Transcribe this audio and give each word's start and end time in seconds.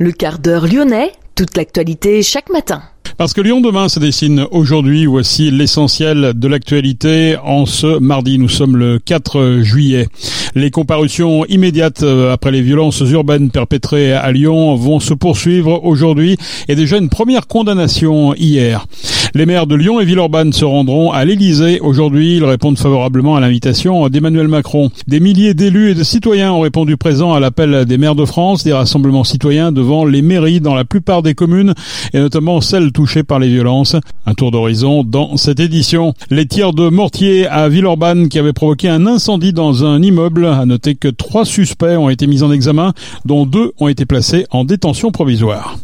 Le 0.00 0.12
quart 0.12 0.38
d'heure 0.38 0.68
lyonnais, 0.68 1.10
toute 1.34 1.56
l'actualité 1.56 2.22
chaque 2.22 2.50
matin. 2.50 2.82
Parce 3.16 3.32
que 3.32 3.40
Lyon 3.40 3.60
demain 3.60 3.88
se 3.88 3.98
dessine 3.98 4.46
aujourd'hui, 4.52 5.06
voici 5.06 5.50
l'essentiel 5.50 6.34
de 6.36 6.46
l'actualité 6.46 7.36
en 7.42 7.66
ce 7.66 7.98
mardi. 7.98 8.38
Nous 8.38 8.48
sommes 8.48 8.76
le 8.76 9.00
4 9.00 9.58
juillet. 9.62 10.06
Les 10.54 10.70
comparutions 10.70 11.44
immédiates 11.46 12.04
euh, 12.04 12.32
après 12.32 12.52
les 12.52 12.62
violences 12.62 13.00
urbaines 13.00 13.50
perpétrées 13.50 14.12
à 14.12 14.30
Lyon 14.30 14.76
vont 14.76 15.00
se 15.00 15.14
poursuivre 15.14 15.84
aujourd'hui 15.84 16.36
et 16.68 16.76
déjà 16.76 16.96
une 16.96 17.08
première 17.08 17.48
condamnation 17.48 18.34
hier. 18.34 18.86
Les 19.34 19.44
maires 19.44 19.66
de 19.66 19.74
Lyon 19.74 20.00
et 20.00 20.06
Villeurbanne 20.06 20.54
se 20.54 20.64
rendront 20.64 21.12
à 21.12 21.24
l'Elysée 21.24 21.80
aujourd'hui. 21.80 22.36
Ils 22.36 22.44
répondent 22.44 22.78
favorablement 22.78 23.36
à 23.36 23.40
l'invitation 23.40 24.08
d'Emmanuel 24.08 24.48
Macron. 24.48 24.90
Des 25.06 25.20
milliers 25.20 25.52
d'élus 25.52 25.90
et 25.90 25.94
de 25.94 26.02
citoyens 26.02 26.52
ont 26.52 26.60
répondu 26.60 26.96
présent 26.96 27.34
à 27.34 27.40
l'appel 27.40 27.84
des 27.84 27.98
maires 27.98 28.14
de 28.14 28.24
France, 28.24 28.64
des 28.64 28.72
rassemblements 28.72 29.24
citoyens 29.24 29.70
devant 29.70 30.06
les 30.06 30.22
mairies 30.22 30.60
dans 30.60 30.74
la 30.74 30.84
plupart 30.84 31.22
des 31.22 31.34
communes 31.34 31.74
et 32.14 32.18
notamment 32.18 32.62
celles 32.62 32.90
touchées 32.92 33.22
par 33.22 33.38
les 33.38 33.48
violences. 33.48 33.96
Un 34.24 34.34
tour 34.34 34.50
d'horizon 34.50 35.04
dans 35.04 35.36
cette 35.36 35.60
édition. 35.60 36.14
Les 36.30 36.46
tirs 36.46 36.72
de 36.72 36.88
mortier 36.88 37.46
à 37.46 37.68
Villeurbanne 37.68 38.28
qui 38.28 38.38
avaient 38.38 38.54
provoqué 38.54 38.88
un 38.88 39.06
incendie 39.06 39.52
dans 39.52 39.84
un 39.84 40.02
immeuble. 40.02 40.46
À 40.46 40.64
noter 40.64 40.94
que 40.94 41.08
trois 41.08 41.44
suspects 41.44 41.98
ont 41.98 42.08
été 42.08 42.26
mis 42.26 42.42
en 42.42 42.50
examen, 42.50 42.94
dont 43.26 43.44
deux 43.44 43.72
ont 43.78 43.88
été 43.88 44.06
placés 44.06 44.46
en 44.50 44.64
détention 44.64 45.10
provisoire. 45.10 45.76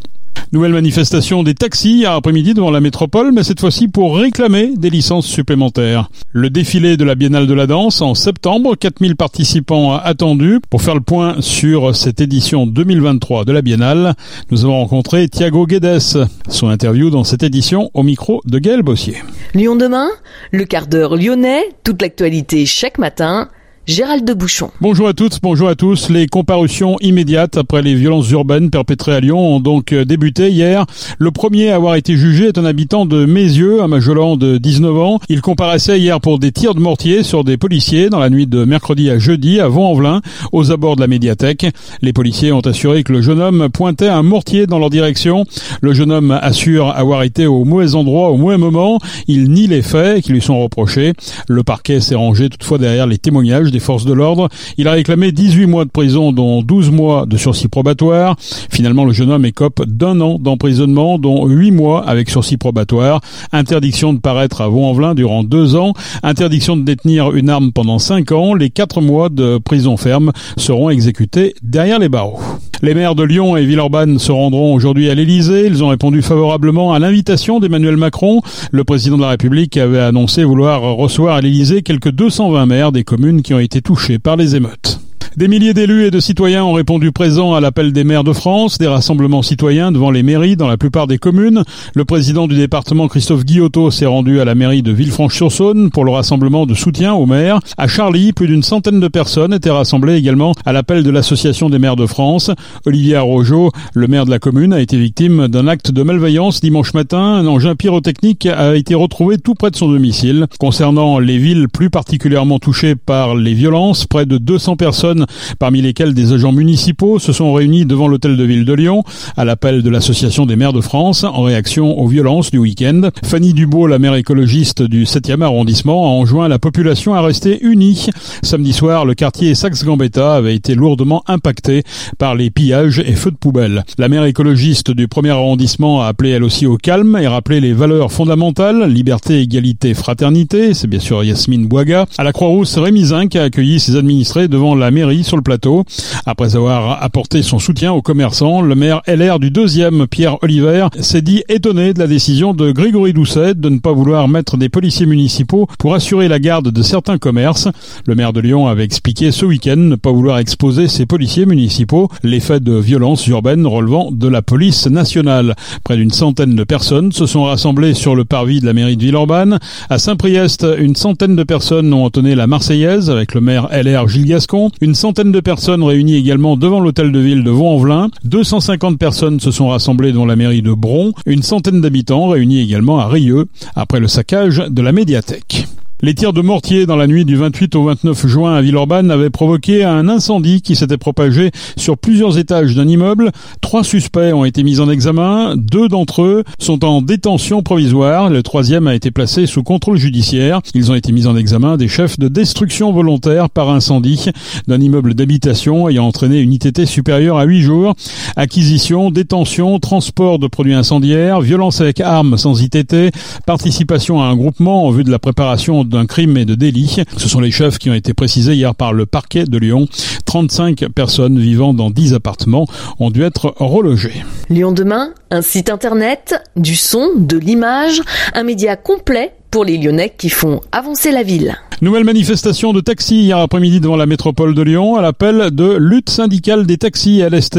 Nouvelle 0.52 0.72
manifestation 0.72 1.42
des 1.42 1.54
taxis 1.54 1.96
hier 1.96 2.12
après-midi 2.12 2.54
devant 2.54 2.70
la 2.70 2.80
métropole, 2.80 3.32
mais 3.32 3.42
cette 3.42 3.58
fois-ci 3.58 3.88
pour 3.88 4.16
réclamer 4.16 4.72
des 4.76 4.88
licences 4.88 5.26
supplémentaires. 5.26 6.10
Le 6.32 6.48
défilé 6.48 6.96
de 6.96 7.04
la 7.04 7.16
Biennale 7.16 7.48
de 7.48 7.54
la 7.54 7.66
Danse 7.66 8.00
en 8.02 8.14
septembre, 8.14 8.76
4000 8.76 9.16
participants 9.16 9.94
attendus. 9.96 10.60
Pour 10.70 10.82
faire 10.82 10.94
le 10.94 11.00
point 11.00 11.36
sur 11.40 11.96
cette 11.96 12.20
édition 12.20 12.66
2023 12.66 13.44
de 13.44 13.52
la 13.52 13.62
Biennale, 13.62 14.14
nous 14.50 14.64
avons 14.64 14.78
rencontré 14.78 15.28
Thiago 15.28 15.66
Guedes. 15.66 16.26
Son 16.48 16.68
interview 16.68 17.10
dans 17.10 17.24
cette 17.24 17.42
édition 17.42 17.90
au 17.92 18.02
micro 18.02 18.40
de 18.44 18.58
Gaël 18.58 18.82
Bossier. 18.82 19.16
Lyon 19.54 19.74
demain, 19.74 20.08
le 20.52 20.64
quart 20.64 20.86
d'heure 20.86 21.16
lyonnais, 21.16 21.62
toute 21.82 22.00
l'actualité 22.00 22.64
chaque 22.64 22.98
matin. 22.98 23.48
Gérald 23.86 24.24
de 24.24 24.32
Bouchon. 24.32 24.70
Bonjour 24.80 25.08
à 25.08 25.12
toutes, 25.12 25.40
bonjour 25.42 25.68
à 25.68 25.74
tous. 25.74 26.08
Les 26.08 26.26
comparutions 26.26 26.96
immédiates 27.02 27.58
après 27.58 27.82
les 27.82 27.94
violences 27.94 28.30
urbaines 28.30 28.70
perpétrées 28.70 29.14
à 29.14 29.20
Lyon 29.20 29.38
ont 29.38 29.60
donc 29.60 29.92
euh, 29.92 30.06
débuté 30.06 30.48
hier. 30.48 30.86
Le 31.18 31.30
premier 31.30 31.68
à 31.68 31.74
avoir 31.74 31.94
été 31.96 32.16
jugé 32.16 32.46
est 32.46 32.56
un 32.56 32.64
habitant 32.64 33.04
de 33.04 33.26
Mézieux, 33.26 33.82
un 33.82 33.86
majolant 33.88 34.38
de 34.38 34.56
19 34.56 34.98
ans. 34.98 35.20
Il 35.28 35.42
comparaissait 35.42 36.00
hier 36.00 36.18
pour 36.18 36.38
des 36.38 36.50
tirs 36.50 36.74
de 36.74 36.80
mortier 36.80 37.22
sur 37.22 37.44
des 37.44 37.58
policiers 37.58 38.08
dans 38.08 38.20
la 38.20 38.30
nuit 38.30 38.46
de 38.46 38.64
mercredi 38.64 39.10
à 39.10 39.18
jeudi 39.18 39.60
à 39.60 39.68
Vaux-en-Velin, 39.68 40.22
aux 40.52 40.72
abords 40.72 40.96
de 40.96 41.02
la 41.02 41.06
médiathèque. 41.06 41.66
Les 42.00 42.14
policiers 42.14 42.52
ont 42.52 42.60
assuré 42.60 43.02
que 43.02 43.12
le 43.12 43.20
jeune 43.20 43.42
homme 43.42 43.68
pointait 43.68 44.08
un 44.08 44.22
mortier 44.22 44.66
dans 44.66 44.78
leur 44.78 44.88
direction. 44.88 45.44
Le 45.82 45.92
jeune 45.92 46.10
homme 46.10 46.30
assure 46.30 46.88
avoir 46.88 47.22
été 47.22 47.46
au 47.46 47.66
mauvais 47.66 47.96
endroit 47.96 48.30
au 48.30 48.38
mauvais 48.38 48.56
moment. 48.56 48.98
Il 49.28 49.50
nie 49.50 49.66
les 49.66 49.82
faits 49.82 50.24
qui 50.24 50.32
lui 50.32 50.40
sont 50.40 50.58
reprochés. 50.62 51.12
Le 51.48 51.62
parquet 51.62 52.00
s'est 52.00 52.14
rangé 52.14 52.48
toutefois 52.48 52.78
derrière 52.78 53.06
les 53.06 53.18
témoignages 53.18 53.73
des 53.74 53.80
forces 53.80 54.04
de 54.04 54.12
l'ordre. 54.12 54.48
Il 54.78 54.86
a 54.86 54.92
réclamé 54.92 55.32
18 55.32 55.66
mois 55.66 55.84
de 55.84 55.90
prison, 55.90 56.32
dont 56.32 56.62
12 56.62 56.90
mois 56.90 57.26
de 57.26 57.36
sursis 57.36 57.68
probatoire. 57.68 58.36
Finalement, 58.70 59.04
le 59.04 59.12
jeune 59.12 59.30
homme 59.30 59.44
écope 59.44 59.84
d'un 59.84 60.20
an 60.20 60.38
d'emprisonnement, 60.38 61.18
dont 61.18 61.46
8 61.46 61.72
mois 61.72 62.08
avec 62.08 62.30
sursis 62.30 62.56
probatoire. 62.56 63.20
Interdiction 63.52 64.12
de 64.12 64.20
paraître 64.20 64.60
à 64.60 64.68
Vaux-en-Velin 64.68 65.14
durant 65.14 65.42
deux 65.42 65.74
ans. 65.74 65.92
Interdiction 66.22 66.76
de 66.76 66.82
détenir 66.82 67.34
une 67.34 67.50
arme 67.50 67.72
pendant 67.72 67.98
5 67.98 68.30
ans. 68.30 68.54
Les 68.54 68.70
4 68.70 69.00
mois 69.00 69.28
de 69.28 69.58
prison 69.58 69.96
ferme 69.96 70.30
seront 70.56 70.88
exécutés 70.88 71.54
derrière 71.62 71.98
les 71.98 72.08
barreaux. 72.08 72.38
Les 72.82 72.92
maires 72.92 73.14
de 73.14 73.22
Lyon 73.22 73.56
et 73.56 73.64
Villeurbanne 73.64 74.18
se 74.18 74.30
rendront 74.30 74.74
aujourd'hui 74.74 75.08
à 75.08 75.14
l'Elysée. 75.14 75.66
Ils 75.66 75.82
ont 75.82 75.88
répondu 75.88 76.20
favorablement 76.20 76.92
à 76.92 76.98
l'invitation 76.98 77.58
d'Emmanuel 77.58 77.96
Macron. 77.96 78.42
Le 78.72 78.84
président 78.84 79.16
de 79.16 79.22
la 79.22 79.30
République 79.30 79.78
avait 79.78 80.00
annoncé 80.00 80.44
vouloir 80.44 80.82
recevoir 80.82 81.36
à 81.36 81.40
l'Elysée 81.40 81.80
quelques 81.80 82.10
220 82.10 82.66
maires 82.66 82.92
des 82.92 83.02
communes 83.02 83.40
qui 83.40 83.54
ont 83.54 83.58
été 83.64 83.82
touchés 83.82 84.18
par 84.18 84.36
les 84.36 84.56
émeutes. 84.56 85.03
Des 85.36 85.48
milliers 85.48 85.74
d'élus 85.74 86.04
et 86.04 86.12
de 86.12 86.20
citoyens 86.20 86.62
ont 86.62 86.74
répondu 86.74 87.10
présent 87.10 87.54
à 87.54 87.60
l'appel 87.60 87.92
des 87.92 88.04
maires 88.04 88.22
de 88.22 88.32
France, 88.32 88.78
des 88.78 88.86
rassemblements 88.86 89.42
citoyens 89.42 89.90
devant 89.90 90.12
les 90.12 90.22
mairies 90.22 90.54
dans 90.54 90.68
la 90.68 90.76
plupart 90.76 91.08
des 91.08 91.18
communes. 91.18 91.64
Le 91.96 92.04
président 92.04 92.46
du 92.46 92.54
département, 92.54 93.08
Christophe 93.08 93.44
Guillotot, 93.44 93.90
s'est 93.90 94.06
rendu 94.06 94.40
à 94.40 94.44
la 94.44 94.54
mairie 94.54 94.82
de 94.82 94.92
Villefranche-sur-Saône 94.92 95.90
pour 95.90 96.04
le 96.04 96.12
rassemblement 96.12 96.66
de 96.66 96.74
soutien 96.74 97.14
aux 97.14 97.26
maires. 97.26 97.58
À 97.78 97.88
Charlie, 97.88 98.32
plus 98.32 98.46
d'une 98.46 98.62
centaine 98.62 99.00
de 99.00 99.08
personnes 99.08 99.52
étaient 99.52 99.72
rassemblées 99.72 100.14
également 100.14 100.52
à 100.64 100.72
l'appel 100.72 101.02
de 101.02 101.10
l'Association 101.10 101.68
des 101.68 101.80
maires 101.80 101.96
de 101.96 102.06
France. 102.06 102.52
Olivier 102.86 103.16
Arrojo, 103.16 103.72
le 103.92 104.06
maire 104.06 104.26
de 104.26 104.30
la 104.30 104.38
commune, 104.38 104.72
a 104.72 104.78
été 104.78 104.96
victime 104.96 105.48
d'un 105.48 105.66
acte 105.66 105.90
de 105.90 106.04
malveillance 106.04 106.60
dimanche 106.60 106.94
matin. 106.94 107.18
Un 107.18 107.48
engin 107.48 107.74
pyrotechnique 107.74 108.46
a 108.46 108.76
été 108.76 108.94
retrouvé 108.94 109.38
tout 109.38 109.54
près 109.54 109.72
de 109.72 109.76
son 109.76 109.88
domicile. 109.88 110.46
Concernant 110.60 111.18
les 111.18 111.38
villes 111.38 111.66
plus 111.68 111.90
particulièrement 111.90 112.60
touchées 112.60 112.94
par 112.94 113.34
les 113.34 113.54
violences, 113.54 114.06
près 114.06 114.26
de 114.26 114.38
200 114.38 114.76
personnes 114.76 115.23
parmi 115.58 115.82
lesquels 115.82 116.14
des 116.14 116.32
agents 116.32 116.52
municipaux 116.52 117.18
se 117.18 117.32
sont 117.32 117.52
réunis 117.52 117.86
devant 117.86 118.08
l'hôtel 118.08 118.36
de 118.36 118.44
ville 118.44 118.64
de 118.64 118.72
Lyon 118.72 119.02
à 119.36 119.44
l'appel 119.44 119.82
de 119.82 119.90
l'Association 119.90 120.46
des 120.46 120.56
maires 120.56 120.72
de 120.72 120.80
France 120.80 121.24
en 121.24 121.42
réaction 121.42 121.98
aux 121.98 122.06
violences 122.06 122.50
du 122.50 122.58
week-end. 122.58 123.10
Fanny 123.24 123.52
Dubois, 123.52 123.88
la 123.88 123.98
maire 123.98 124.14
écologiste 124.14 124.82
du 124.82 125.04
7e 125.04 125.42
arrondissement, 125.42 126.04
a 126.04 126.08
enjoint 126.08 126.48
la 126.48 126.58
population 126.58 127.14
à 127.14 127.22
rester 127.22 127.64
unie. 127.64 128.06
Samedi 128.42 128.72
soir, 128.72 129.04
le 129.04 129.14
quartier 129.14 129.54
Saxe-Gambetta 129.54 130.34
avait 130.34 130.54
été 130.54 130.74
lourdement 130.74 131.22
impacté 131.26 131.82
par 132.18 132.34
les 132.34 132.50
pillages 132.50 132.98
et 132.98 133.12
feux 133.12 133.30
de 133.30 133.36
poubelle. 133.36 133.84
La 133.98 134.08
maire 134.08 134.24
écologiste 134.24 134.90
du 134.90 135.06
1er 135.06 135.30
arrondissement 135.30 136.02
a 136.02 136.06
appelé 136.06 136.30
elle 136.30 136.44
aussi 136.44 136.66
au 136.66 136.76
calme 136.76 137.16
et 137.20 137.26
rappelé 137.26 137.60
les 137.60 137.72
valeurs 137.72 138.12
fondamentales, 138.12 138.90
liberté, 138.90 139.40
égalité, 139.40 139.94
fraternité. 139.94 140.74
C'est 140.74 140.88
bien 140.88 141.00
sûr 141.00 141.22
Yasmine 141.22 141.66
Boiga. 141.66 142.06
À 142.18 142.24
la 142.24 142.32
Croix-Rousse, 142.32 142.78
Rémi 142.78 143.04
Zinc 143.04 143.36
a 143.36 143.44
accueilli 143.44 143.80
ses 143.80 143.96
administrés 143.96 144.48
devant 144.48 144.74
la 144.74 144.90
mairie 144.90 145.13
sur 145.22 145.36
le 145.36 145.42
plateau. 145.42 145.84
Après 146.26 146.56
avoir 146.56 147.02
apporté 147.02 147.42
son 147.42 147.58
soutien 147.58 147.92
aux 147.92 148.02
commerçants, 148.02 148.62
le 148.62 148.74
maire 148.74 149.02
LR 149.06 149.38
du 149.38 149.50
deuxième, 149.50 150.06
Pierre 150.06 150.42
Oliver, 150.42 150.88
s'est 151.00 151.22
dit 151.22 151.42
étonné 151.48 151.94
de 151.94 151.98
la 151.98 152.06
décision 152.06 152.54
de 152.54 152.72
Grégory 152.72 153.12
Doucet 153.12 153.54
de 153.54 153.68
ne 153.68 153.78
pas 153.78 153.92
vouloir 153.92 154.28
mettre 154.28 154.56
des 154.56 154.68
policiers 154.68 155.06
municipaux 155.06 155.68
pour 155.78 155.94
assurer 155.94 156.28
la 156.28 156.38
garde 156.38 156.70
de 156.70 156.82
certains 156.82 157.18
commerces. 157.18 157.68
Le 158.06 158.14
maire 158.14 158.32
de 158.32 158.40
Lyon 158.40 158.66
avait 158.66 158.84
expliqué 158.84 159.30
ce 159.30 159.44
week-end 159.44 159.76
ne 159.76 159.96
pas 159.96 160.10
vouloir 160.10 160.38
exposer 160.38 160.88
ses 160.88 161.06
policiers 161.06 161.46
municipaux 161.46 162.08
les 162.22 162.40
faits 162.40 162.62
de 162.62 162.74
violences 162.74 163.26
urbaines 163.26 163.66
relevant 163.66 164.10
de 164.10 164.28
la 164.28 164.42
police 164.42 164.86
nationale. 164.86 165.54
Près 165.84 165.96
d'une 165.96 166.10
centaine 166.10 166.54
de 166.54 166.64
personnes 166.64 167.12
se 167.12 167.26
sont 167.26 167.44
rassemblées 167.44 167.94
sur 167.94 168.14
le 168.14 168.24
parvis 168.24 168.60
de 168.60 168.66
la 168.66 168.72
mairie 168.72 168.96
de 168.96 169.02
Villeurbanne. 169.02 169.58
À 169.90 169.98
Saint-Priest, 169.98 170.66
une 170.78 170.96
centaine 170.96 171.36
de 171.36 171.42
personnes 171.42 171.92
ont 171.92 172.04
entonné 172.04 172.34
la 172.34 172.46
Marseillaise 172.46 173.10
avec 173.10 173.34
le 173.34 173.40
maire 173.40 173.68
LR 173.70 174.08
Gilles 174.08 174.26
Gascon. 174.26 174.70
Une 174.80 174.94
centaine 175.04 175.32
de 175.32 175.40
personnes 175.40 175.82
réunies 175.82 176.16
également 176.16 176.56
devant 176.56 176.80
l'hôtel 176.80 177.12
de 177.12 177.18
ville 177.18 177.44
de 177.44 177.50
Vaux-en-Velin. 177.50 178.08
250 178.24 178.98
personnes 178.98 179.38
se 179.38 179.50
sont 179.50 179.68
rassemblées 179.68 180.12
dans 180.12 180.24
la 180.24 180.34
mairie 180.34 180.62
de 180.62 180.72
Bron. 180.72 181.12
Une 181.26 181.42
centaine 181.42 181.82
d'habitants 181.82 182.28
réunis 182.28 182.60
également 182.60 182.98
à 183.00 183.06
Rieux 183.06 183.44
après 183.76 184.00
le 184.00 184.08
saccage 184.08 184.64
de 184.66 184.80
la 184.80 184.92
médiathèque. 184.92 185.66
Les 186.04 186.12
tirs 186.12 186.34
de 186.34 186.42
mortier 186.42 186.84
dans 186.84 186.96
la 186.96 187.06
nuit 187.06 187.24
du 187.24 187.34
28 187.34 187.76
au 187.76 187.84
29 187.84 188.26
juin 188.26 188.54
à 188.54 188.60
Villeurbanne 188.60 189.10
avaient 189.10 189.30
provoqué 189.30 189.84
un 189.84 190.06
incendie 190.10 190.60
qui 190.60 190.76
s'était 190.76 190.98
propagé 190.98 191.50
sur 191.78 191.96
plusieurs 191.96 192.36
étages 192.36 192.74
d'un 192.74 192.86
immeuble. 192.86 193.32
Trois 193.62 193.82
suspects 193.84 194.34
ont 194.34 194.44
été 194.44 194.64
mis 194.64 194.80
en 194.80 194.90
examen. 194.90 195.54
Deux 195.56 195.88
d'entre 195.88 196.20
eux 196.20 196.44
sont 196.58 196.84
en 196.84 197.00
détention 197.00 197.62
provisoire. 197.62 198.28
Le 198.28 198.42
troisième 198.42 198.86
a 198.86 198.94
été 198.94 199.10
placé 199.10 199.46
sous 199.46 199.62
contrôle 199.62 199.96
judiciaire. 199.96 200.60
Ils 200.74 200.92
ont 200.92 200.94
été 200.94 201.10
mis 201.10 201.26
en 201.26 201.38
examen 201.38 201.78
des 201.78 201.88
chefs 201.88 202.18
de 202.18 202.28
destruction 202.28 202.92
volontaire 202.92 203.48
par 203.48 203.70
incendie 203.70 204.26
d'un 204.68 204.82
immeuble 204.82 205.14
d'habitation 205.14 205.88
ayant 205.88 206.04
entraîné 206.04 206.38
une 206.38 206.52
ITT 206.52 206.84
supérieure 206.84 207.38
à 207.38 207.44
huit 207.44 207.62
jours. 207.62 207.94
Acquisition, 208.36 209.10
détention, 209.10 209.78
transport 209.78 210.38
de 210.38 210.48
produits 210.48 210.74
incendiaires, 210.74 211.40
violence 211.40 211.80
avec 211.80 212.02
armes 212.02 212.36
sans 212.36 212.60
ITT, 212.60 213.10
participation 213.46 214.20
à 214.20 214.26
un 214.26 214.36
groupement 214.36 214.84
en 214.84 214.90
vue 214.90 215.04
de 215.04 215.10
la 215.10 215.18
préparation 215.18 215.82
d'un 215.94 216.06
crime 216.06 216.36
et 216.36 216.44
de 216.44 216.54
délit. 216.54 216.96
Ce 217.16 217.28
sont 217.28 217.40
les 217.40 217.50
chefs 217.50 217.78
qui 217.78 217.88
ont 217.88 217.94
été 217.94 218.14
précisés 218.14 218.54
hier 218.54 218.74
par 218.74 218.92
le 218.92 219.06
parquet 219.06 219.44
de 219.44 219.58
Lyon. 219.58 219.88
35 220.26 220.86
personnes 220.94 221.38
vivant 221.38 221.72
dans 221.72 221.90
10 221.90 222.14
appartements 222.14 222.66
ont 222.98 223.10
dû 223.10 223.22
être 223.22 223.54
relogées. 223.58 224.24
Lyon 224.50 224.72
demain, 224.72 225.14
un 225.30 225.42
site 225.42 225.70
internet, 225.70 226.34
du 226.56 226.74
son, 226.74 227.10
de 227.16 227.38
l'image, 227.38 228.02
un 228.34 228.42
média 228.42 228.76
complet 228.76 229.32
pour 229.54 229.64
les 229.64 229.78
Lyonnais 229.78 230.12
qui 230.18 230.30
font 230.30 230.62
avancer 230.72 231.12
la 231.12 231.22
ville. 231.22 231.56
Nouvelle 231.80 232.04
manifestation 232.04 232.72
de 232.72 232.80
taxis 232.80 233.24
hier 233.24 233.38
après-midi 233.38 233.78
devant 233.78 233.96
la 233.96 234.06
métropole 234.06 234.54
de 234.54 234.62
Lyon 234.62 234.96
à 234.96 235.02
l'appel 235.02 235.50
de 235.52 235.76
lutte 235.76 236.08
syndicale 236.08 236.66
des 236.66 236.76
taxis 236.76 237.20
LST, 237.20 237.58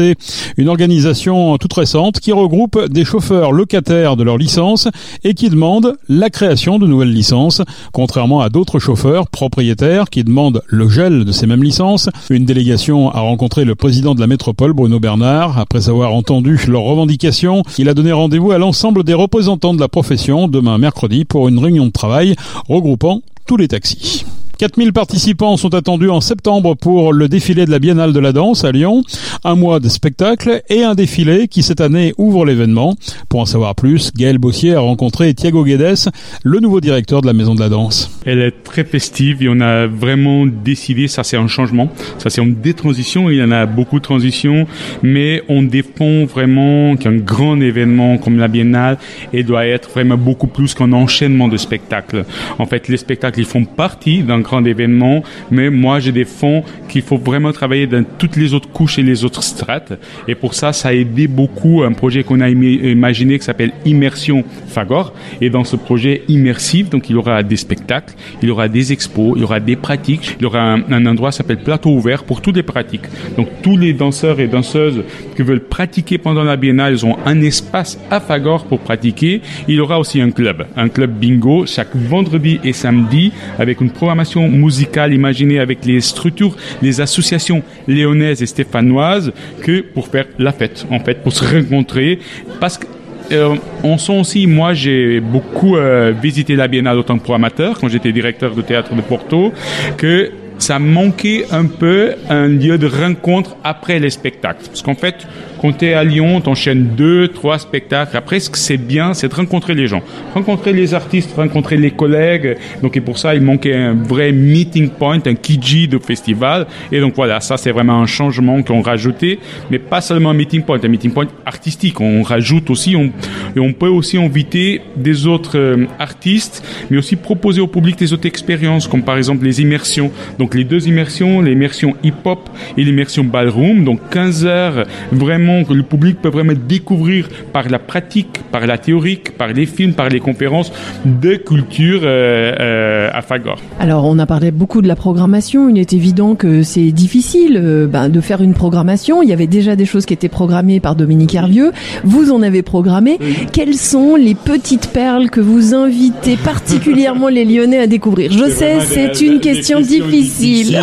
une 0.56 0.68
organisation 0.68 1.56
toute 1.58 1.72
récente 1.72 2.18
qui 2.18 2.32
regroupe 2.32 2.88
des 2.88 3.04
chauffeurs 3.04 3.52
locataires 3.52 4.16
de 4.16 4.24
leur 4.24 4.36
licence 4.36 4.88
et 5.22 5.34
qui 5.34 5.48
demande 5.48 5.96
la 6.08 6.28
création 6.28 6.78
de 6.78 6.86
nouvelles 6.86 7.12
licences, 7.12 7.62
contrairement 7.92 8.40
à 8.40 8.48
d'autres 8.48 8.78
chauffeurs 8.78 9.28
propriétaires 9.28 10.10
qui 10.10 10.24
demandent 10.24 10.62
le 10.66 10.88
gel 10.88 11.24
de 11.24 11.32
ces 11.32 11.46
mêmes 11.46 11.62
licences. 11.62 12.08
Une 12.28 12.46
délégation 12.46 13.10
a 13.10 13.20
rencontré 13.20 13.64
le 13.64 13.74
président 13.74 14.14
de 14.14 14.20
la 14.20 14.26
métropole 14.26 14.72
Bruno 14.72 14.98
Bernard 14.98 15.58
après 15.58 15.88
avoir 15.88 16.14
entendu 16.14 16.58
leurs 16.68 16.82
revendications. 16.82 17.62
Il 17.78 17.88
a 17.88 17.94
donné 17.94 18.12
rendez-vous 18.12 18.50
à 18.50 18.58
l'ensemble 18.58 19.04
des 19.04 19.14
représentants 19.14 19.74
de 19.74 19.80
la 19.80 19.88
profession 19.88 20.48
demain 20.48 20.78
mercredi 20.78 21.24
pour 21.24 21.48
une 21.48 21.58
réunion 21.58 21.85
de 21.86 21.92
travail 21.92 22.36
regroupant 22.68 23.22
tous 23.46 23.56
les 23.56 23.68
taxis. 23.68 24.24
4000 24.58 24.94
participants 24.94 25.58
sont 25.58 25.74
attendus 25.74 26.08
en 26.08 26.22
septembre 26.22 26.74
pour 26.76 27.12
le 27.12 27.28
défilé 27.28 27.66
de 27.66 27.70
la 27.70 27.78
Biennale 27.78 28.14
de 28.14 28.20
la 28.20 28.32
danse 28.32 28.64
à 28.64 28.72
Lyon. 28.72 29.02
Un 29.44 29.54
mois 29.54 29.80
de 29.80 29.88
spectacle 29.90 30.62
et 30.70 30.82
un 30.82 30.94
défilé 30.94 31.46
qui 31.46 31.62
cette 31.62 31.82
année 31.82 32.14
ouvre 32.16 32.46
l'événement. 32.46 32.96
Pour 33.28 33.40
en 33.40 33.44
savoir 33.44 33.74
plus, 33.74 34.12
Gaël 34.16 34.38
Bossier 34.38 34.74
a 34.74 34.80
rencontré 34.80 35.34
Thiago 35.34 35.62
Guedes, 35.62 36.08
le 36.42 36.60
nouveau 36.60 36.80
directeur 36.80 37.20
de 37.20 37.26
la 37.26 37.34
Maison 37.34 37.54
de 37.54 37.60
la 37.60 37.68
Danse. 37.68 38.10
Elle 38.24 38.40
est 38.40 38.62
très 38.64 38.84
festive 38.84 39.42
et 39.42 39.48
on 39.50 39.60
a 39.60 39.86
vraiment 39.86 40.46
décidé, 40.46 41.06
ça 41.06 41.22
c'est 41.22 41.36
un 41.36 41.48
changement, 41.48 41.90
ça 42.16 42.30
c'est 42.30 42.40
une 42.40 42.54
détransition, 42.54 43.28
il 43.28 43.36
y 43.36 43.42
en 43.42 43.50
a 43.50 43.66
beaucoup 43.66 43.98
de 43.98 44.04
transitions, 44.04 44.66
mais 45.02 45.42
on 45.50 45.62
défend 45.62 46.24
vraiment 46.24 46.96
qu'un 46.96 47.16
grand 47.16 47.60
événement 47.60 48.16
comme 48.16 48.38
la 48.38 48.48
Biennale 48.48 48.96
et 49.34 49.42
doit 49.42 49.66
être 49.66 49.90
vraiment 49.90 50.16
beaucoup 50.16 50.46
plus 50.46 50.72
qu'un 50.72 50.92
enchaînement 50.92 51.48
de 51.48 51.58
spectacles. 51.58 52.24
En 52.58 52.64
fait, 52.64 52.88
les 52.88 52.96
spectacles, 52.96 53.40
ils 53.40 53.46
font 53.46 53.66
partie 53.66 54.22
d'un 54.22 54.45
grand 54.46 54.64
événement, 54.64 55.22
mais 55.50 55.70
moi 55.70 56.00
j'ai 56.00 56.12
des 56.12 56.24
fonds 56.24 56.62
qu'il 56.88 57.02
faut 57.02 57.18
vraiment 57.18 57.52
travailler 57.52 57.86
dans 57.86 58.04
toutes 58.18 58.36
les 58.36 58.54
autres 58.54 58.70
couches 58.70 58.98
et 58.98 59.02
les 59.02 59.24
autres 59.24 59.42
strates. 59.42 59.92
Et 60.28 60.34
pour 60.34 60.54
ça, 60.54 60.72
ça 60.72 60.88
a 60.88 60.92
aidé 60.92 61.26
beaucoup 61.26 61.82
un 61.82 61.92
projet 61.92 62.22
qu'on 62.22 62.40
a 62.40 62.48
imaginé 62.48 63.38
qui 63.38 63.44
s'appelle 63.44 63.72
Immersion 63.84 64.44
Fagor. 64.68 65.12
Et 65.40 65.50
dans 65.50 65.64
ce 65.64 65.76
projet 65.76 66.22
immersif, 66.28 66.88
donc 66.88 67.10
il 67.10 67.14
y 67.14 67.16
aura 67.16 67.42
des 67.42 67.56
spectacles, 67.56 68.14
il 68.42 68.48
y 68.48 68.50
aura 68.50 68.68
des 68.68 68.92
expos, 68.92 69.32
il 69.36 69.42
y 69.42 69.44
aura 69.44 69.60
des 69.60 69.76
pratiques, 69.76 70.36
il 70.38 70.42
y 70.44 70.46
aura 70.46 70.62
un, 70.74 71.06
endroit 71.06 71.30
qui 71.30 71.38
s'appelle 71.38 71.62
plateau 71.62 71.90
ouvert 71.90 72.24
pour 72.24 72.40
toutes 72.40 72.56
les 72.56 72.62
pratiques. 72.62 73.06
Donc 73.36 73.48
tous 73.62 73.76
les 73.76 73.92
danseurs 73.92 74.40
et 74.40 74.46
danseuses 74.46 75.02
qui 75.34 75.42
veulent 75.42 75.66
pratiquer 75.76 76.18
pendant 76.18 76.44
la 76.44 76.56
biennale, 76.56 76.92
ils 76.94 77.04
ont 77.04 77.16
un 77.26 77.40
espace 77.42 77.98
à 78.10 78.20
Fagor 78.20 78.64
pour 78.66 78.80
pratiquer. 78.80 79.40
Il 79.68 79.74
y 79.74 79.80
aura 79.80 79.98
aussi 79.98 80.20
un 80.20 80.30
club, 80.30 80.66
un 80.76 80.88
club 80.88 81.10
bingo 81.12 81.66
chaque 81.66 81.94
vendredi 81.94 82.60
et 82.64 82.72
samedi 82.72 83.32
avec 83.58 83.80
une 83.80 83.90
programmation 83.90 84.35
musicale 84.42 85.12
imaginée 85.12 85.58
avec 85.58 85.84
les 85.84 86.00
structures, 86.00 86.56
les 86.82 87.00
associations 87.00 87.62
léonaises 87.88 88.42
et 88.42 88.46
stéphanoises 88.46 89.32
que 89.62 89.80
pour 89.80 90.08
faire 90.08 90.26
la 90.38 90.52
fête, 90.52 90.86
en 90.90 91.00
fait, 91.00 91.22
pour 91.22 91.32
se 91.32 91.44
rencontrer. 91.44 92.18
Parce 92.60 92.78
que 92.78 92.86
euh, 93.32 93.56
sent 93.98 94.18
aussi, 94.20 94.46
moi 94.46 94.72
j'ai 94.72 95.20
beaucoup 95.20 95.76
euh, 95.76 96.12
visité 96.22 96.54
la 96.54 96.68
Biennale 96.68 96.98
autant 96.98 97.18
que 97.18 97.24
pour 97.24 97.34
amateur 97.34 97.78
quand 97.80 97.88
j'étais 97.88 98.12
directeur 98.12 98.54
de 98.54 98.62
théâtre 98.62 98.94
de 98.94 99.00
Porto, 99.00 99.52
que 99.96 100.30
ça 100.58 100.78
manquait 100.78 101.44
un 101.50 101.66
peu 101.66 102.14
un 102.30 102.48
lieu 102.48 102.78
de 102.78 102.86
rencontre 102.86 103.56
après 103.64 103.98
les 103.98 104.10
spectacles. 104.10 104.66
Parce 104.66 104.82
qu'en 104.82 104.94
fait, 104.94 105.26
quand 105.60 105.72
tu 105.72 105.86
es 105.86 105.94
à 105.94 106.04
Lyon, 106.04 106.40
t'enchaînes 106.40 106.88
deux, 106.96 107.28
trois 107.28 107.58
spectacles. 107.58 108.16
Après, 108.16 108.40
ce 108.40 108.50
que 108.50 108.58
c'est 108.58 108.76
bien, 108.76 109.14
c'est 109.14 109.28
de 109.28 109.34
rencontrer 109.34 109.74
les 109.74 109.86
gens. 109.86 110.02
Rencontrer 110.34 110.72
les 110.72 110.94
artistes, 110.94 111.34
rencontrer 111.34 111.76
les 111.76 111.90
collègues. 111.90 112.56
Donc, 112.82 112.96
et 112.96 113.00
pour 113.00 113.18
ça, 113.18 113.34
il 113.34 113.42
manquait 113.42 113.74
un 113.74 113.94
vrai 113.94 114.32
meeting 114.32 114.90
point, 114.90 115.18
un 115.24 115.34
Kiji 115.34 115.88
de 115.88 115.98
festival. 115.98 116.66
Et 116.92 117.00
donc, 117.00 117.14
voilà, 117.14 117.40
ça, 117.40 117.56
c'est 117.56 117.70
vraiment 117.70 118.00
un 118.00 118.06
changement 118.06 118.62
qu'on 118.62 118.82
rajouté. 118.82 119.38
Mais 119.70 119.78
pas 119.78 120.00
seulement 120.00 120.30
un 120.30 120.34
meeting 120.34 120.62
point, 120.62 120.78
un 120.82 120.88
meeting 120.88 121.12
point 121.12 121.26
artistique. 121.44 122.00
On 122.00 122.22
rajoute 122.22 122.70
aussi, 122.70 122.96
on, 122.96 123.10
et 123.54 123.60
on 123.60 123.72
peut 123.72 123.88
aussi 123.88 124.18
inviter 124.18 124.82
des 124.96 125.26
autres 125.26 125.58
euh, 125.58 125.86
artistes, 125.98 126.64
mais 126.90 126.98
aussi 126.98 127.16
proposer 127.16 127.60
au 127.60 127.66
public 127.66 127.96
des 127.98 128.12
autres 128.12 128.26
expériences, 128.26 128.88
comme 128.88 129.02
par 129.02 129.16
exemple 129.16 129.44
les 129.44 129.60
immersions. 129.60 130.10
Donc, 130.38 130.54
les 130.54 130.64
deux 130.64 130.86
immersions, 130.88 131.40
l'immersion 131.40 131.94
hip-hop 132.02 132.48
et 132.76 132.84
l'immersion 132.84 133.24
ballroom. 133.24 133.84
Donc, 133.84 134.00
15 134.10 134.44
heures, 134.46 134.86
vraiment 135.12 135.45
que 135.66 135.72
le 135.72 135.82
public 135.82 136.20
peut 136.20 136.28
vraiment 136.28 136.54
découvrir 136.68 137.28
par 137.52 137.68
la 137.68 137.78
pratique, 137.78 138.40
par 138.50 138.66
la 138.66 138.78
théorique, 138.78 139.36
par 139.36 139.48
les 139.48 139.66
films, 139.66 139.92
par 139.92 140.08
les 140.08 140.20
conférences 140.20 140.72
de 141.04 141.36
culture 141.36 142.00
euh, 142.04 142.52
euh, 142.58 143.10
à 143.12 143.22
Fagor. 143.22 143.58
Alors 143.78 144.04
on 144.04 144.18
a 144.18 144.26
parlé 144.26 144.50
beaucoup 144.50 144.82
de 144.82 144.88
la 144.88 144.96
programmation. 144.96 145.68
Il 145.68 145.78
est 145.78 145.92
évident 145.92 146.34
que 146.34 146.62
c'est 146.62 146.90
difficile 146.92 147.60
euh, 147.62 147.86
ben, 147.86 148.08
de 148.08 148.20
faire 148.20 148.42
une 148.42 148.54
programmation. 148.54 149.22
Il 149.22 149.28
y 149.28 149.32
avait 149.32 149.46
déjà 149.46 149.76
des 149.76 149.86
choses 149.86 150.06
qui 150.06 150.14
étaient 150.14 150.28
programmées 150.28 150.80
par 150.80 150.96
Dominique 150.96 151.34
Hervieux. 151.34 151.72
Vous 152.04 152.32
en 152.32 152.42
avez 152.42 152.62
programmé. 152.62 153.18
Quelles 153.52 153.74
sont 153.74 154.16
les 154.16 154.34
petites 154.34 154.88
perles 154.88 155.30
que 155.30 155.40
vous 155.40 155.74
invitez 155.74 156.36
particulièrement 156.44 157.28
les 157.28 157.44
Lyonnais 157.44 157.78
à 157.78 157.86
découvrir? 157.86 158.32
Je 158.32 158.50
sais, 158.50 158.80
c'est 158.80 159.20
une 159.20 159.40
question 159.40 159.80
difficile. 159.80 160.78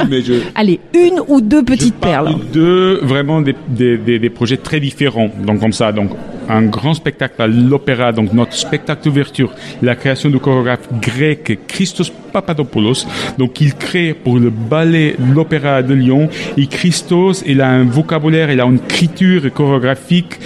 Allez, 0.56 0.80
une 0.94 1.20
ou 1.28 1.42
deux 1.42 1.64
petites 1.64 1.96
perles. 1.96 2.36
Deux, 2.54 3.00
vraiment 3.04 3.42
des, 3.42 3.56
des, 3.68 3.98
des, 3.98 4.20
des 4.20 4.30
projets 4.30 4.53
très 4.58 4.80
différents. 4.80 5.30
Donc 5.46 5.60
comme 5.60 5.74
ça, 5.74 5.92
donc 5.92 6.12
un 6.50 6.64
grand 6.64 6.94
spectacle 6.94 7.42
à 7.42 7.48
l'opéra, 7.48 8.12
donc 8.12 8.34
notre 8.34 8.54
spectacle 8.54 9.04
d'ouverture, 9.06 9.52
la 9.82 9.96
création 9.96 10.30
du 10.30 10.40
chorégraphe 10.40 10.88
grec 11.02 11.60
Christos 11.68 12.12
Papadopoulos. 12.32 13.06
Donc 13.38 13.62
il 13.62 13.76
crée 13.76 14.14
pour 14.14 14.40
le 14.40 14.50
ballet 14.50 15.16
l'opéra 15.34 15.82
de 15.82 15.94
Lyon. 15.94 16.30
Et 16.58 16.68
Christos, 16.68 17.44
il 17.46 17.62
a 17.62 17.70
un 17.70 17.84
vocabulaire, 17.84 18.52
il 18.52 18.60
a 18.60 18.66
une 18.66 18.76
écriture 18.76 19.54
chorégraphique 19.54 20.40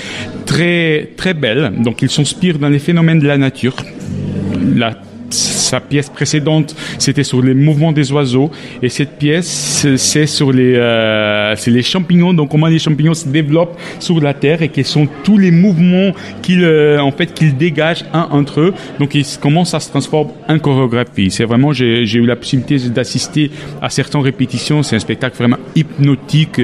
très 0.46 1.10
très 1.16 1.34
belle. 1.34 1.74
Donc 1.80 2.02
il 2.02 2.10
s'inspire 2.10 2.60
dans 2.60 2.70
les 2.70 2.80
phénomènes 2.80 3.20
de 3.20 3.28
la 3.28 3.38
nature. 3.38 3.76
La 4.76 4.94
sa 5.30 5.80
pièce 5.80 6.10
précédente, 6.10 6.76
c'était 6.98 7.24
sur 7.24 7.42
les 7.42 7.54
mouvements 7.54 7.92
des 7.92 8.12
oiseaux. 8.12 8.52
Et 8.82 8.90
cette 8.90 9.18
pièce, 9.18 9.88
c'est 9.98 10.28
sur 10.28 10.52
les, 10.52 10.74
euh, 10.76 11.56
les 11.68 11.84
champignons. 11.84 12.34
Donc, 12.34 12.50
comment 12.50 12.68
les 12.68 12.80
champignons 12.80 13.14
se 13.14 13.28
développent 13.28 13.78
sur 14.00 14.20
la 14.22 14.34
terre 14.34 14.62
et 14.62 14.70
quels 14.70 14.86
sont 14.86 15.08
tous 15.24 15.38
les 15.38 15.52
mouvements 15.52 16.12
qu'ils, 16.42 16.64
euh, 16.64 17.00
en 17.00 17.12
fait, 17.12 17.34
qu'ils 17.34 17.56
dégagent 17.56 18.06
un 18.14 18.28
entre 18.32 18.62
eux. 18.62 18.74
Donc, 19.00 19.18
comment 19.42 19.66
ça 19.66 19.80
se 19.80 19.90
transforme 19.90 20.30
en 20.48 20.60
chorégraphie? 20.60 21.32
C'est 21.32 21.46
vraiment, 21.46 21.74
j'ai, 21.74 22.06
j'ai 22.06 22.20
eu 22.20 22.26
la 22.26 22.36
possibilité 22.36 22.78
d'assister 22.90 23.52
à 23.82 23.90
certaines 23.90 24.22
répétitions. 24.22 24.84
C'est 24.84 24.96
un 24.96 25.00
spectacle 25.00 25.38
vraiment 25.38 25.58
hypnotique, 25.76 26.62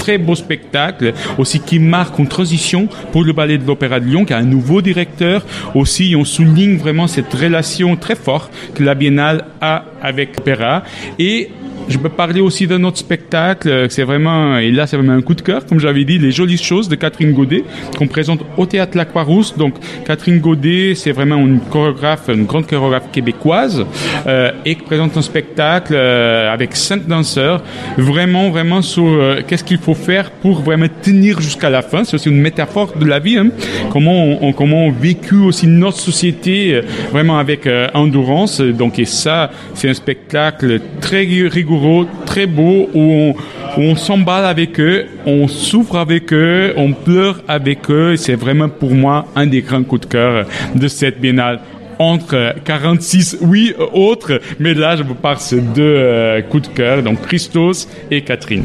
très 0.00 0.16
beau 0.16 0.34
spectacle, 0.34 1.12
aussi 1.36 1.60
qui 1.60 1.78
marque 1.78 2.18
une 2.18 2.26
transition 2.26 2.88
pour 3.12 3.22
le 3.22 3.34
ballet 3.34 3.58
de 3.58 3.66
l'Opéra 3.66 4.00
de 4.00 4.06
Lyon, 4.06 4.24
qui 4.24 4.32
a 4.32 4.38
un 4.38 4.50
nouveau 4.56 4.80
directeur. 4.80 5.44
Aussi, 5.74 6.14
on 6.16 6.24
souligne 6.24 6.78
vraiment 6.78 7.06
cette 7.06 7.32
relation 7.34 7.96
très 7.96 8.16
forte 8.16 8.50
que 8.74 8.82
la 8.82 8.94
Biennale 8.94 9.44
a 9.60 9.84
avec 10.00 10.36
l'Opéra. 10.36 10.84
Et 11.18 11.50
je 11.90 11.98
peux 11.98 12.08
parler 12.08 12.40
aussi 12.40 12.66
d'un 12.66 12.84
autre 12.84 12.98
spectacle, 12.98 13.68
euh, 13.68 13.86
c'est 13.88 14.04
vraiment, 14.04 14.56
et 14.58 14.70
là 14.70 14.86
c'est 14.86 14.96
vraiment 14.96 15.12
un 15.12 15.22
coup 15.22 15.34
de 15.34 15.42
cœur, 15.42 15.66
comme 15.66 15.80
j'avais 15.80 16.04
dit, 16.04 16.18
Les 16.18 16.30
Jolies 16.30 16.56
Choses 16.56 16.88
de 16.88 16.94
Catherine 16.94 17.32
Godet, 17.32 17.64
qu'on 17.98 18.06
présente 18.06 18.40
au 18.56 18.64
Théâtre 18.64 18.96
La 18.96 19.04
Croix-Rousse. 19.04 19.56
Donc 19.56 19.74
Catherine 20.06 20.38
Godet, 20.38 20.94
c'est 20.94 21.10
vraiment 21.10 21.36
une 21.36 21.58
chorégraphe, 21.60 22.28
une 22.28 22.44
grande 22.44 22.66
chorégraphe 22.66 23.10
québécoise, 23.10 23.84
euh, 24.26 24.52
et 24.64 24.76
qui 24.76 24.82
présente 24.82 25.16
un 25.16 25.22
spectacle 25.22 25.92
euh, 25.96 26.52
avec 26.52 26.76
cinq 26.76 27.06
danseurs, 27.08 27.62
vraiment, 27.98 28.50
vraiment 28.50 28.82
sur 28.82 29.04
euh, 29.04 29.40
qu'est-ce 29.46 29.64
qu'il 29.64 29.78
faut 29.78 29.94
faire 29.94 30.30
pour 30.30 30.60
vraiment 30.62 30.86
tenir 31.02 31.40
jusqu'à 31.40 31.70
la 31.70 31.82
fin. 31.82 32.04
C'est 32.04 32.14
aussi 32.14 32.28
une 32.28 32.40
métaphore 32.40 32.96
de 32.96 33.04
la 33.04 33.18
vie, 33.18 33.36
hein. 33.36 33.48
comment 33.90 34.38
on, 34.42 34.52
comment 34.52 34.86
on 34.86 34.92
vécu 34.92 35.34
aussi 35.36 35.66
notre 35.66 35.98
société, 35.98 36.80
vraiment 37.10 37.38
avec 37.38 37.68
endurance. 37.94 38.60
Donc 38.60 38.98
et 38.98 39.04
ça, 39.04 39.50
c'est 39.74 39.88
un 39.88 39.94
spectacle 39.94 40.80
très 41.00 41.24
rigoureux 41.24 41.79
très 42.26 42.46
beau, 42.46 42.88
où 42.94 43.34
on, 43.76 43.96
s'emballe 43.96 44.44
avec 44.44 44.78
eux, 44.80 45.06
on 45.26 45.48
souffre 45.48 45.96
avec 45.96 46.32
eux, 46.32 46.72
on 46.76 46.92
pleure 46.92 47.42
avec 47.48 47.90
eux. 47.90 48.16
C'est 48.16 48.34
vraiment 48.34 48.68
pour 48.68 48.92
moi 48.92 49.26
un 49.36 49.46
des 49.46 49.62
grands 49.62 49.82
coups 49.82 50.02
de 50.02 50.06
cœur 50.06 50.46
de 50.74 50.88
cette 50.88 51.20
biennale 51.20 51.60
entre 52.00 52.54
46 52.64 53.38
oui 53.42 53.74
autres, 53.92 54.40
mais 54.58 54.72
là 54.72 54.96
je 54.96 55.02
vous 55.02 55.14
parle 55.14 55.36
de 55.52 55.60
deux 55.60 55.82
euh, 55.82 56.40
coups 56.40 56.68
de 56.68 56.74
cœur, 56.74 57.02
donc 57.02 57.20
Christos 57.20 57.86
et 58.10 58.22
Catherine. 58.22 58.64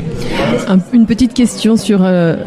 une 0.93 1.05
petite 1.05 1.33
question 1.33 1.75
sur 1.75 1.99
euh, 2.01 2.37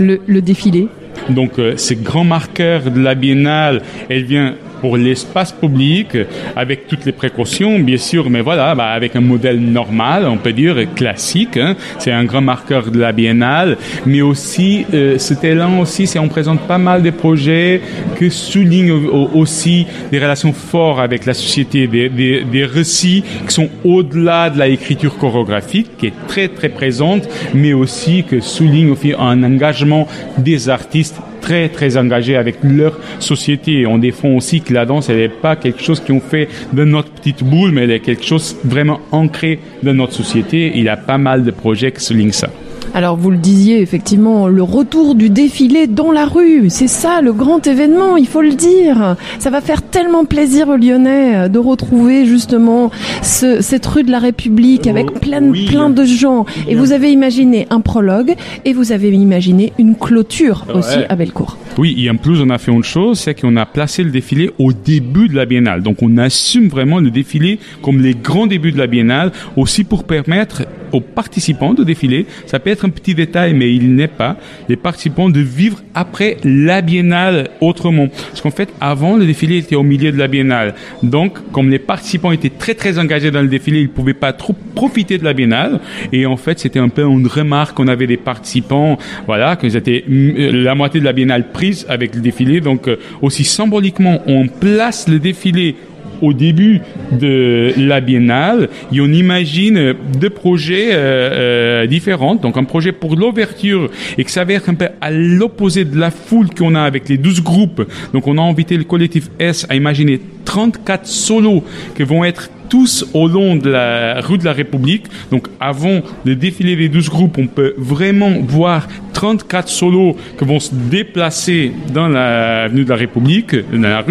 le, 0.00 0.40
défilé. 0.40 0.88
Donc 1.28 1.58
euh, 1.58 1.76
ces 1.76 1.96
grands 1.96 2.24
marqueurs 2.24 2.90
de 2.90 3.00
la 3.00 3.14
biennale, 3.14 3.82
elle 4.08 4.24
vient 4.24 4.54
pour 4.82 4.96
l'espace 4.96 5.52
public, 5.52 6.08
avec 6.56 6.88
toutes 6.88 7.04
les 7.04 7.12
précautions, 7.12 7.78
bien 7.78 7.96
sûr, 7.96 8.28
mais 8.28 8.40
voilà, 8.40 8.74
bah, 8.74 8.88
avec 8.88 9.14
un 9.14 9.20
modèle 9.20 9.60
normal, 9.60 10.26
on 10.26 10.38
peut 10.38 10.52
dire 10.52 10.76
classique. 10.96 11.56
Hein. 11.56 11.76
C'est 12.00 12.10
un 12.10 12.24
grand 12.24 12.40
marqueur 12.40 12.90
de 12.90 12.98
la 12.98 13.12
biennale, 13.12 13.78
mais 14.06 14.22
aussi 14.22 14.84
euh, 14.92 15.18
cet 15.18 15.44
élan 15.44 15.78
aussi, 15.78 16.08
c'est 16.08 16.18
on 16.18 16.26
présente 16.26 16.62
pas 16.62 16.78
mal 16.78 17.02
de 17.04 17.10
projets 17.10 17.80
que 18.18 18.28
soulignent 18.28 18.90
aussi 19.32 19.86
des 20.10 20.18
relations 20.18 20.52
fortes 20.52 20.98
avec 20.98 21.26
la 21.26 21.34
société, 21.34 21.86
des, 21.86 22.08
des, 22.08 22.42
des 22.42 22.64
récits 22.64 23.22
qui 23.46 23.54
sont 23.54 23.68
au-delà 23.84 24.50
de 24.50 24.58
la 24.58 24.66
écriture 24.66 25.16
chorégraphique, 25.16 25.96
qui 25.96 26.06
est 26.08 26.26
très 26.26 26.48
très 26.48 26.70
présente, 26.70 27.28
mais 27.54 27.72
aussi 27.72 28.24
que 28.24 28.40
souligne 28.40 28.90
aussi 28.90 29.12
un 29.16 29.44
engagement 29.44 30.08
des 30.38 30.68
artistes 30.68 31.01
très 31.40 31.68
très 31.68 31.96
engagés 31.96 32.36
avec 32.36 32.56
leur 32.62 32.98
société. 33.18 33.86
On 33.86 33.98
défend 33.98 34.30
aussi 34.30 34.60
que 34.60 34.72
la 34.72 34.86
danse, 34.86 35.08
n'est 35.08 35.28
pas 35.28 35.56
quelque 35.56 35.82
chose 35.82 36.00
qu'on 36.00 36.20
fait 36.20 36.48
de 36.72 36.84
notre 36.84 37.10
petite 37.10 37.42
boule, 37.42 37.72
mais 37.72 37.82
elle 37.82 37.90
est 37.90 38.00
quelque 38.00 38.24
chose 38.24 38.56
vraiment 38.64 39.00
ancré 39.10 39.58
dans 39.82 39.94
notre 39.94 40.12
société. 40.12 40.72
Il 40.74 40.84
y 40.84 40.88
a 40.88 40.96
pas 40.96 41.18
mal 41.18 41.44
de 41.44 41.50
projets 41.50 41.92
qui 41.92 42.02
soulignent 42.02 42.32
ça. 42.32 42.48
Alors 42.94 43.16
vous 43.16 43.30
le 43.30 43.38
disiez 43.38 43.80
effectivement, 43.80 44.48
le 44.48 44.62
retour 44.62 45.14
du 45.14 45.30
défilé 45.30 45.86
dans 45.86 46.12
la 46.12 46.26
rue, 46.26 46.68
c'est 46.68 46.88
ça 46.88 47.22
le 47.22 47.32
grand 47.32 47.66
événement, 47.66 48.18
il 48.18 48.26
faut 48.26 48.42
le 48.42 48.52
dire. 48.52 49.16
Ça 49.38 49.48
va 49.48 49.60
faire 49.62 49.82
tellement 49.82 50.26
plaisir 50.26 50.68
aux 50.68 50.76
Lyonnais 50.76 51.36
euh, 51.36 51.48
de 51.48 51.58
retrouver 51.58 52.26
justement 52.26 52.90
ce, 53.22 53.62
cette 53.62 53.86
rue 53.86 54.02
de 54.02 54.10
la 54.10 54.18
République 54.18 54.86
avec 54.86 55.06
oh, 55.10 55.18
plein, 55.18 55.52
plein 55.52 55.88
de 55.88 56.04
gens. 56.04 56.44
Et 56.68 56.74
vous 56.74 56.92
avez 56.92 57.10
imaginé 57.12 57.66
un 57.70 57.80
prologue 57.80 58.34
et 58.64 58.74
vous 58.74 58.92
avez 58.92 59.10
imaginé 59.10 59.72
une 59.78 59.96
clôture 59.96 60.66
aussi 60.74 60.98
à 61.08 61.16
Bellecour. 61.16 61.56
Oui, 61.78 61.94
et 61.98 62.10
en 62.10 62.16
plus 62.16 62.40
on 62.42 62.50
a 62.50 62.58
fait 62.58 62.70
une 62.70 62.84
chose, 62.84 63.18
c'est 63.18 63.40
qu'on 63.40 63.56
a 63.56 63.64
placé 63.64 64.04
le 64.04 64.10
défilé 64.10 64.50
au 64.58 64.72
début 64.72 65.28
de 65.28 65.34
la 65.34 65.46
biennale. 65.46 65.82
Donc 65.82 66.02
on 66.02 66.18
assume 66.18 66.68
vraiment 66.68 66.98
le 66.98 67.10
défilé 67.10 67.58
comme 67.80 68.00
les 68.00 68.14
grands 68.14 68.46
débuts 68.46 68.72
de 68.72 68.78
la 68.78 68.86
biennale, 68.86 69.32
aussi 69.56 69.84
pour 69.84 70.04
permettre 70.04 70.64
aux 70.92 71.00
participants 71.00 71.74
de 71.74 71.84
défiler, 71.84 72.26
ça 72.46 72.58
peut 72.58 72.70
être 72.70 72.84
un 72.84 72.90
petit 72.90 73.14
détail, 73.14 73.54
mais 73.54 73.74
il 73.74 73.94
n'est 73.94 74.08
pas, 74.08 74.36
les 74.68 74.76
participants 74.76 75.30
de 75.30 75.40
vivre 75.40 75.82
après 75.94 76.36
la 76.44 76.82
biennale 76.82 77.50
autrement. 77.60 78.08
Parce 78.08 78.40
qu'en 78.40 78.50
fait, 78.50 78.68
avant, 78.80 79.16
le 79.16 79.26
défilé 79.26 79.58
était 79.58 79.76
au 79.76 79.82
milieu 79.82 80.12
de 80.12 80.18
la 80.18 80.28
biennale. 80.28 80.74
Donc, 81.02 81.38
comme 81.52 81.70
les 81.70 81.78
participants 81.78 82.32
étaient 82.32 82.50
très 82.50 82.74
très 82.74 82.98
engagés 82.98 83.30
dans 83.30 83.42
le 83.42 83.48
défilé, 83.48 83.80
ils 83.80 83.84
ne 83.84 83.88
pouvaient 83.88 84.14
pas 84.14 84.32
trop 84.32 84.54
profiter 84.74 85.18
de 85.18 85.24
la 85.24 85.32
biennale. 85.32 85.80
Et 86.12 86.26
en 86.26 86.36
fait, 86.36 86.58
c'était 86.58 86.78
un 86.78 86.88
peu 86.88 87.02
une 87.02 87.26
remarque 87.26 87.76
qu'on 87.76 87.88
avait 87.88 88.06
des 88.06 88.16
participants, 88.16 88.98
voilà, 89.26 89.56
qu'ils 89.56 89.76
étaient 89.76 90.04
euh, 90.08 90.50
la 90.52 90.74
moitié 90.74 91.00
de 91.00 91.04
la 91.04 91.12
biennale 91.12 91.50
avec 91.88 92.14
le 92.14 92.20
défilé. 92.20 92.60
Donc, 92.60 92.88
euh, 92.88 92.96
aussi 93.20 93.44
symboliquement, 93.44 94.22
on 94.26 94.48
place 94.48 95.08
le 95.08 95.18
défilé 95.18 95.76
au 96.20 96.32
début 96.32 96.80
de 97.10 97.72
la 97.76 98.00
biennale 98.00 98.68
et 98.92 99.00
on 99.00 99.08
imagine 99.08 99.94
deux 100.18 100.30
projets 100.30 100.90
euh, 100.92 101.82
euh, 101.82 101.86
différents. 101.86 102.36
Donc 102.36 102.56
un 102.56 102.64
projet 102.64 102.92
pour 102.92 103.16
l'ouverture 103.16 103.90
et 104.16 104.24
que 104.24 104.30
ça 104.30 104.44
va 104.44 104.52
être 104.52 104.68
un 104.70 104.74
peu 104.74 104.88
à 105.00 105.10
l'opposé 105.10 105.84
de 105.84 105.98
la 105.98 106.12
foule 106.12 106.48
qu'on 106.56 106.76
a 106.76 106.82
avec 106.82 107.08
les 107.08 107.18
12 107.18 107.42
groupes. 107.42 107.82
Donc 108.12 108.28
on 108.28 108.38
a 108.38 108.40
invité 108.40 108.76
le 108.76 108.84
collectif 108.84 109.30
S 109.40 109.66
à 109.68 109.74
imaginer 109.74 110.20
34 110.52 111.06
solos 111.06 111.64
qui 111.96 112.02
vont 112.02 112.24
être 112.24 112.50
tous 112.68 113.06
au 113.14 113.26
long 113.26 113.56
de 113.56 113.70
la 113.70 114.20
rue 114.20 114.36
de 114.36 114.44
la 114.44 114.52
République. 114.52 115.04
Donc 115.30 115.48
avant 115.60 116.00
le 116.24 116.34
défilé 116.36 116.76
des 116.76 116.90
12 116.90 117.08
groupes, 117.08 117.38
on 117.38 117.46
peut 117.46 117.74
vraiment 117.78 118.32
voir 118.40 118.86
34 119.12 119.68
solos 119.68 120.16
qui 120.38 120.44
vont 120.44 120.58
se 120.58 120.74
déplacer 120.74 121.72
dans 121.92 122.08
la 122.08 122.68
de 122.68 122.74
rue 122.74 122.84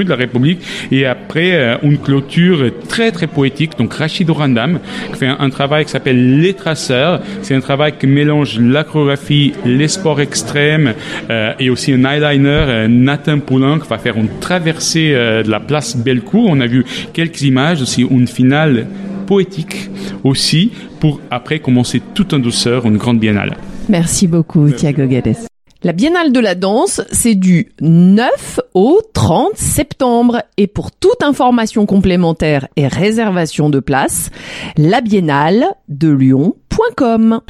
de 0.04 0.10
la 0.10 0.16
République, 0.16 0.60
et 0.92 1.06
après 1.06 1.54
euh, 1.54 1.78
une 1.84 1.98
clôture 1.98 2.72
très 2.88 3.12
très 3.12 3.28
poétique. 3.28 3.78
Donc 3.78 3.94
Rachid 3.94 4.30
Orandam 4.30 4.80
qui 5.12 5.20
fait 5.20 5.28
un, 5.28 5.50
travail 5.50 5.86
qui 5.86 5.92
s'appelle 5.92 6.40
Les 6.40 6.54
Traceurs. 6.54 7.22
C'est 7.42 7.56
un 7.56 7.60
travail 7.60 7.94
qui 8.00 8.08
mélange 8.08 8.60
l'acrographie, 8.60 9.54
les 9.66 9.88
sports 9.88 10.22
extrêmes 10.22 10.94
euh, 11.30 11.54
et 11.60 11.70
aussi 11.70 11.94
un 11.94 12.06
eyeliner. 12.06 12.48
Euh, 12.48 12.88
Nathan 12.88 13.40
Poulain 13.40 13.80
qui 13.80 13.88
va 13.88 13.98
faire 13.98 14.18
une 14.18 14.30
traversée 14.40 15.12
de 15.12 15.50
la 15.50 15.60
place 15.60 15.98
On 16.34 16.60
a 16.62 16.68
vu 16.68 16.86
quelques 17.14 17.42
images 17.42 17.82
aussi, 17.82 18.02
une 18.02 18.28
finale 18.28 18.88
poétique 19.28 19.90
aussi 20.24 20.72
pour 21.00 21.20
après 21.30 21.60
commencer 21.60 22.02
tout 22.14 22.34
en 22.34 22.40
douceur 22.40 22.86
une 22.86 22.98
grande 22.98 23.20
biennale. 23.20 23.58
Merci 23.90 24.28
beaucoup, 24.28 24.70
Thiago 24.70 25.06
Guedes. 25.06 25.51
La 25.84 25.94
Biennale 25.94 26.32
de 26.32 26.40
la 26.40 26.54
danse, 26.54 27.02
c'est 27.12 27.34
du 27.34 27.72
9 27.82 28.60
au 28.76 29.02
30 29.14 29.54
septembre. 29.56 30.44
Et 30.56 30.68
pour 30.68 30.92
toute 30.92 31.24
information 31.24 31.88
complémentaire 31.88 32.68
et 32.76 32.88
réservation 32.88 33.72
de 33.72 33.80
place, 33.80 34.30
la 34.78 35.02
Biennale 35.02 35.66
de 35.90 36.12
Lyon 36.12 36.54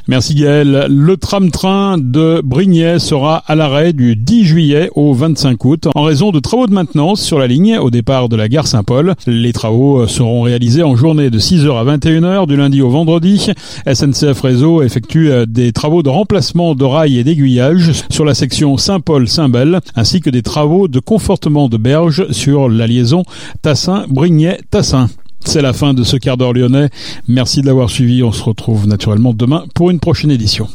Merci 0.07 0.35
Gaël. 0.35 0.87
Le 0.89 1.17
tram-train 1.17 1.97
de 1.97 2.41
Brignais 2.43 2.99
sera 2.99 3.37
à 3.37 3.55
l'arrêt 3.55 3.93
du 3.93 4.15
10 4.15 4.45
juillet 4.45 4.89
au 4.95 5.13
25 5.13 5.63
août 5.65 5.87
en 5.95 6.03
raison 6.03 6.31
de 6.31 6.39
travaux 6.39 6.67
de 6.67 6.73
maintenance 6.73 7.21
sur 7.21 7.39
la 7.39 7.47
ligne 7.47 7.77
au 7.77 7.89
départ 7.89 8.29
de 8.29 8.35
la 8.35 8.49
gare 8.49 8.67
Saint-Paul. 8.67 9.13
Les 9.27 9.53
travaux 9.53 10.07
seront 10.07 10.41
réalisés 10.41 10.83
en 10.83 10.95
journée 10.95 11.29
de 11.29 11.39
6h 11.39 11.77
à 11.77 11.97
21h 11.97 12.47
du 12.47 12.57
lundi 12.57 12.81
au 12.81 12.89
vendredi. 12.89 13.51
SNCF 13.91 14.41
Réseau 14.41 14.81
effectue 14.81 15.31
des 15.47 15.71
travaux 15.71 16.03
de 16.03 16.09
remplacement 16.09 16.75
de 16.75 16.83
rails 16.83 17.17
et 17.17 17.23
d'aiguillage 17.23 17.91
sur 18.21 18.25
la 18.27 18.35
section 18.35 18.77
Saint-Paul-Saint-Bel 18.77 19.79
ainsi 19.95 20.21
que 20.21 20.29
des 20.29 20.43
travaux 20.43 20.87
de 20.87 20.99
confortement 20.99 21.69
de 21.69 21.77
berge 21.77 22.31
sur 22.31 22.69
la 22.69 22.85
liaison 22.85 23.23
Tassin-Brignais-Tassin. 23.63 25.09
C'est 25.43 25.63
la 25.63 25.73
fin 25.73 25.95
de 25.95 26.03
ce 26.03 26.17
quart 26.17 26.37
d'heure 26.37 26.53
lyonnais. 26.53 26.91
Merci 27.27 27.61
de 27.61 27.65
l'avoir 27.65 27.89
suivi. 27.89 28.21
On 28.21 28.31
se 28.31 28.43
retrouve 28.43 28.87
naturellement 28.87 29.33
demain 29.33 29.65
pour 29.73 29.89
une 29.89 29.99
prochaine 29.99 30.29
édition. 30.29 30.67